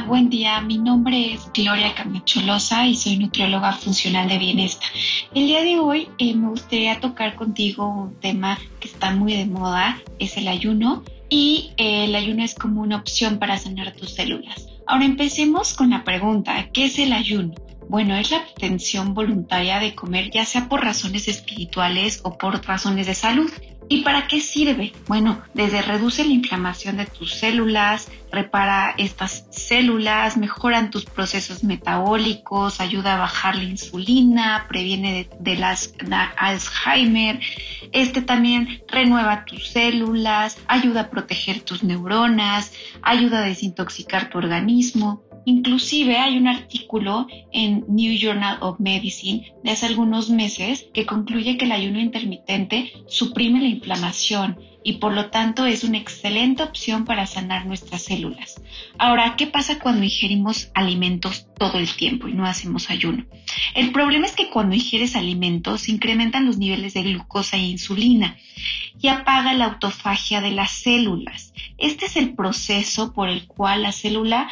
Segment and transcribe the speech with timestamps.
[0.00, 0.58] Buen día.
[0.62, 4.88] Mi nombre es Gloria Camacholosa y soy nutrióloga funcional de bienestar.
[5.34, 9.44] El día de hoy eh, me gustaría tocar contigo un tema que está muy de
[9.44, 14.14] moda, es el ayuno y eh, el ayuno es como una opción para sanar tus
[14.14, 14.66] células.
[14.86, 17.54] Ahora empecemos con la pregunta, ¿qué es el ayuno?
[17.92, 23.06] Bueno, es la abstención voluntaria de comer ya sea por razones espirituales o por razones
[23.06, 23.52] de salud.
[23.90, 24.94] ¿Y para qué sirve?
[25.08, 32.80] Bueno, desde reduce la inflamación de tus células, repara estas células, mejoran tus procesos metabólicos,
[32.80, 35.92] ayuda a bajar la insulina, previene de, las
[36.38, 37.40] Alzheimer,
[37.92, 45.24] este también renueva tus células, ayuda a proteger tus neuronas, ayuda a desintoxicar tu organismo.
[45.44, 51.56] Inclusive hay un artículo en New Journal of Medicine de hace algunos meses que concluye
[51.56, 57.04] que el ayuno intermitente suprime la inflamación y por lo tanto es una excelente opción
[57.04, 58.60] para sanar nuestras células.
[58.98, 63.24] Ahora, ¿qué pasa cuando ingerimos alimentos todo el tiempo y no hacemos ayuno?
[63.74, 68.36] El problema es que cuando ingieres alimentos incrementan los niveles de glucosa e insulina
[69.00, 71.51] y apaga la autofagia de las células.
[71.82, 74.48] Este es el proceso por el cual la célula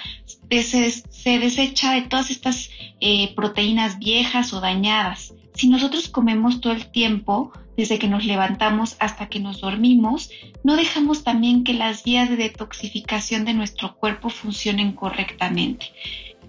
[0.50, 2.70] se, desecha de todas estas
[3.00, 5.32] eh, proteínas viejas o dañadas.
[5.54, 10.30] Si nosotros comemos todo el tiempo, desde que nos levantamos hasta que nos dormimos,
[10.64, 15.86] no dejamos también que las vías de detoxificación de nuestro cuerpo funcionen correctamente.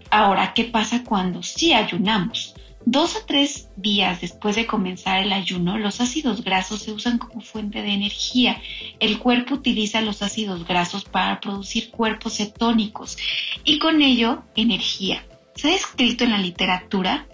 [0.09, 2.55] Ahora, ¿qué pasa cuando sí ayunamos?
[2.85, 7.41] Dos o tres días después de comenzar el ayuno, los ácidos grasos se usan como
[7.41, 8.59] fuente de energía.
[8.99, 13.17] El cuerpo utiliza los ácidos grasos para producir cuerpos cetónicos
[13.63, 15.23] y con ello energía.
[15.55, 17.27] Se ha descrito en la literatura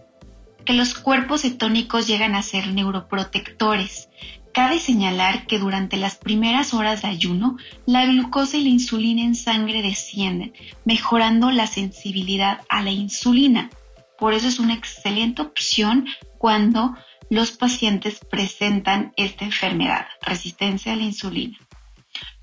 [0.66, 4.10] que los cuerpos cetónicos llegan a ser neuroprotectores.
[4.52, 9.36] Cabe señalar que durante las primeras horas de ayuno, la glucosa y la insulina en
[9.36, 10.52] sangre descienden,
[10.84, 13.70] mejorando la sensibilidad a la insulina.
[14.18, 16.08] Por eso es una excelente opción
[16.38, 16.96] cuando
[17.30, 21.58] los pacientes presentan esta enfermedad, resistencia a la insulina.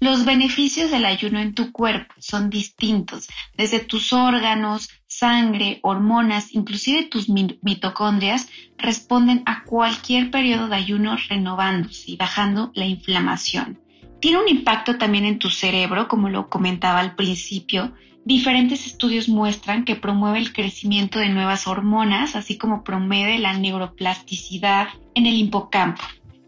[0.00, 7.04] Los beneficios del ayuno en tu cuerpo son distintos, desde tus órganos, sangre, hormonas, inclusive
[7.04, 13.80] tus mitocondrias, responden a cualquier periodo de ayuno renovándose y bajando la inflamación.
[14.20, 19.84] Tiene un impacto también en tu cerebro, como lo comentaba al principio, Diferentes estudios muestran
[19.84, 26.02] que promueve el crecimiento de nuevas hormonas, así como promueve la neuroplasticidad en el hipocampo.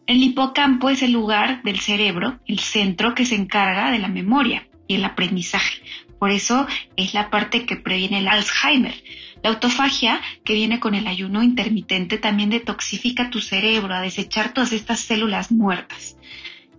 [0.07, 4.67] El hipocampo es el lugar del cerebro, el centro que se encarga de la memoria
[4.89, 5.83] y el aprendizaje.
[6.19, 6.67] Por eso
[6.97, 8.95] es la parte que previene el Alzheimer.
[9.43, 14.73] La autofagia, que viene con el ayuno intermitente, también detoxifica tu cerebro a desechar todas
[14.73, 16.17] estas células muertas,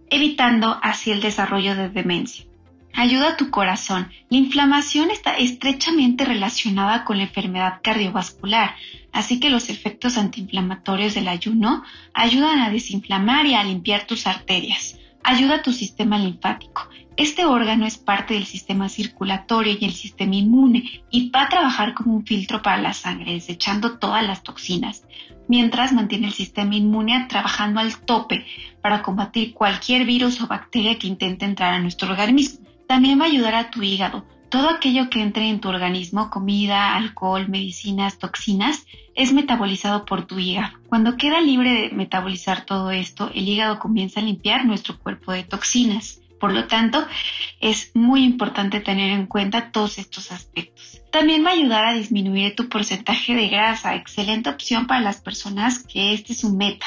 [0.10, 2.48] evitando así el desarrollo de demencia
[2.98, 4.10] ayuda a tu corazón.
[4.30, 8.76] La inflamación está estrechamente relacionada con la enfermedad cardiovascular,
[9.14, 11.84] así que los efectos antiinflamatorios del ayuno
[12.16, 14.98] ayudan a desinflamar y a limpiar tus arterias.
[15.24, 16.90] Ayuda a tu sistema linfático.
[17.18, 21.94] Este órgano es parte del sistema circulatorio y el sistema inmune y va a trabajar
[21.94, 25.04] como un filtro para la sangre, desechando todas las toxinas,
[25.48, 28.46] mientras mantiene el sistema inmune trabajando al tope
[28.82, 32.68] para combatir cualquier virus o bacteria que intente entrar a nuestro organismo.
[32.88, 34.26] También va a ayudar a tu hígado.
[34.50, 40.40] Todo aquello que entre en tu organismo, comida, alcohol, medicinas, toxinas, es metabolizado por tu
[40.40, 40.78] hígado.
[40.88, 45.44] Cuando queda libre de metabolizar todo esto, el hígado comienza a limpiar nuestro cuerpo de
[45.44, 46.22] toxinas.
[46.40, 47.06] Por lo tanto,
[47.60, 51.02] es muy importante tener en cuenta todos estos aspectos.
[51.12, 55.80] También va a ayudar a disminuir tu porcentaje de grasa, excelente opción para las personas
[55.80, 56.86] que este es su meta.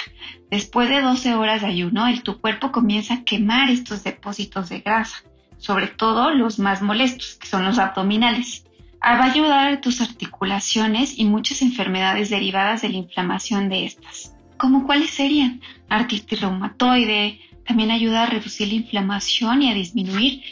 [0.51, 4.81] Después de 12 horas de ayuno, el, tu cuerpo comienza a quemar estos depósitos de
[4.81, 5.25] grasa,
[5.61, 8.65] sobre todo los más molestos, que son los abdominales.
[9.01, 13.87] Ah, va a ayudar a tus articulaciones y muchas enfermedades derivadas de la inflamación de
[13.87, 14.35] estas.
[14.57, 15.61] ¿Cómo cuáles serían?
[15.89, 20.43] Artritis reumatoide, también ayuda a reducir la inflamación y a disminuir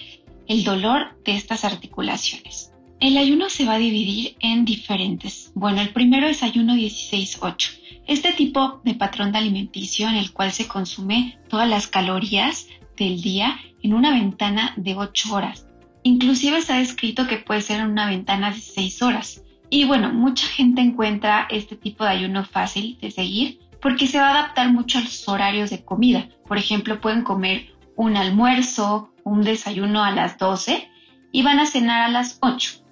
[0.46, 2.72] el dolor de estas articulaciones.
[3.00, 5.52] El ayuno se va a dividir en diferentes.
[5.55, 7.78] Bueno, el primero es ayuno 16-8.
[8.06, 12.66] Este tipo de patrón de alimenticio en el cual se consume todas las calorías
[12.99, 15.67] del día en una ventana de 8 horas.
[16.03, 19.43] Inclusive está descrito que puede ser en una ventana de 6 horas.
[19.71, 24.29] Y bueno, mucha gente encuentra este tipo de ayuno fácil de seguir porque se va
[24.29, 26.29] a adaptar mucho a los horarios de comida.
[26.47, 30.89] Por ejemplo, pueden comer un almuerzo, un desayuno a las 12
[31.33, 32.85] y van a cenar a las 8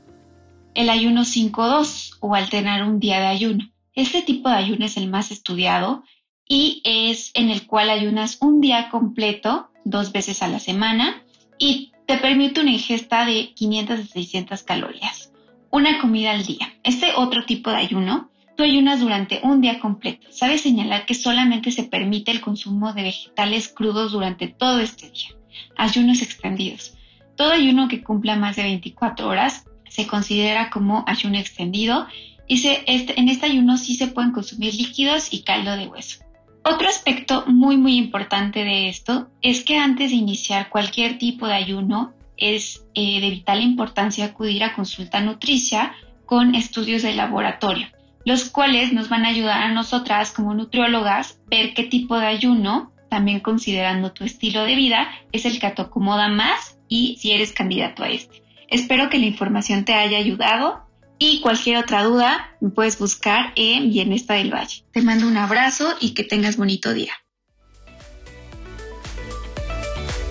[0.77, 3.65] el ayuno 5-2 o alternar un día de ayuno.
[3.95, 6.05] Este tipo de ayuno es el más estudiado
[6.47, 11.23] y es en el cual ayunas un día completo dos veces a la semana
[11.59, 15.33] y te permite una ingesta de 500 a 600 calorías,
[15.71, 16.75] una comida al día.
[16.83, 20.27] Este otro tipo de ayuno, tú ayunas durante un día completo.
[20.31, 25.29] Sabes señalar que solamente se permite el consumo de vegetales crudos durante todo este día.
[25.77, 26.95] Ayunos extendidos.
[27.37, 32.07] Todo ayuno que cumpla más de 24 horas se considera como ayuno extendido
[32.49, 36.26] y se, este, en este ayuno sí se pueden consumir líquidos y caldo de hueso.
[36.69, 41.55] Otro aspecto muy muy importante de esto es que antes de iniciar cualquier tipo de
[41.55, 47.87] ayuno es eh, de vital importancia acudir a consulta nutricia con estudios de laboratorio,
[48.25, 52.91] los cuales nos van a ayudar a nosotras como nutriólogas ver qué tipo de ayuno,
[53.09, 57.53] también considerando tu estilo de vida, es el que te acomoda más y si eres
[57.53, 58.43] candidato a este.
[58.67, 60.86] Espero que la información te haya ayudado
[61.19, 64.85] y cualquier otra duda me puedes buscar en Bienestar del Valle.
[64.93, 67.13] Te mando un abrazo y que tengas bonito día.